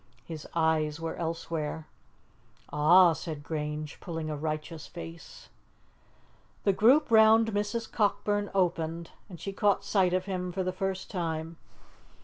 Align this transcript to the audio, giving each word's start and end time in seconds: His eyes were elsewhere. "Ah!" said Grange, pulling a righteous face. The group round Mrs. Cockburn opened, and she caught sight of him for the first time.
His 0.25 0.47
eyes 0.55 0.99
were 0.99 1.15
elsewhere. 1.17 1.85
"Ah!" 2.73 3.13
said 3.13 3.43
Grange, 3.43 3.99
pulling 3.99 4.31
a 4.31 4.35
righteous 4.35 4.87
face. 4.87 5.49
The 6.63 6.73
group 6.73 7.11
round 7.11 7.49
Mrs. 7.51 7.91
Cockburn 7.91 8.49
opened, 8.55 9.11
and 9.29 9.39
she 9.39 9.53
caught 9.53 9.85
sight 9.85 10.15
of 10.15 10.25
him 10.25 10.51
for 10.51 10.63
the 10.63 10.73
first 10.73 11.11
time. 11.11 11.57